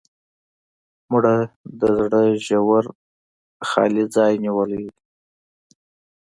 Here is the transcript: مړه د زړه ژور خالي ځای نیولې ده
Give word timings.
مړه 1.11 1.35
د 1.79 1.81
زړه 1.97 2.21
ژور 2.45 2.85
خالي 3.69 4.05
ځای 4.15 4.33
نیولې 4.43 4.81
ده 4.95 4.99